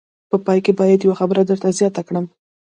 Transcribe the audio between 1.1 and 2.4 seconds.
خبره زیاته کړم.